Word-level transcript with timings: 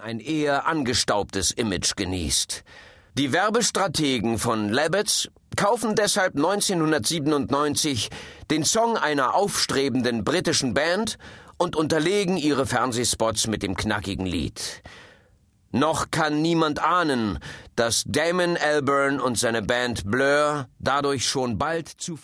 ein 0.00 0.18
eher 0.18 0.66
angestaubtes 0.66 1.52
Image 1.52 1.94
genießt. 1.94 2.64
Die 3.14 3.32
Werbestrategen 3.32 4.36
von 4.40 4.68
Labatt's 4.68 5.28
kaufen 5.54 5.94
deshalb 5.94 6.34
1997 6.34 8.10
den 8.50 8.64
Song 8.64 8.96
einer 8.96 9.36
aufstrebenden 9.36 10.24
britischen 10.24 10.74
Band 10.74 11.18
und 11.56 11.76
unterlegen 11.76 12.36
ihre 12.36 12.66
Fernsehspots 12.66 13.46
mit 13.46 13.62
dem 13.62 13.76
knackigen 13.76 14.26
Lied. 14.26 14.82
Noch 15.70 16.10
kann 16.10 16.42
niemand 16.42 16.82
ahnen, 16.82 17.38
dass 17.76 18.02
Damon 18.08 18.56
Albarn 18.56 19.20
und 19.20 19.38
seine 19.38 19.62
Band 19.62 20.10
Blur 20.10 20.66
dadurch 20.80 21.28
schon 21.28 21.58
bald 21.58 21.88
zu 21.88 22.16